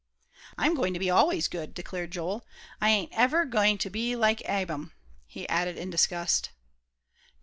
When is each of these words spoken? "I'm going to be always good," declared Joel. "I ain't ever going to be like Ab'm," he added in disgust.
"I'm 0.57 0.73
going 0.73 0.93
to 0.95 0.99
be 0.99 1.11
always 1.11 1.47
good," 1.47 1.75
declared 1.75 2.09
Joel. 2.09 2.43
"I 2.81 2.89
ain't 2.89 3.11
ever 3.13 3.45
going 3.45 3.77
to 3.77 3.89
be 3.91 4.15
like 4.15 4.41
Ab'm," 4.49 4.93
he 5.27 5.47
added 5.47 5.77
in 5.77 5.91
disgust. 5.91 6.49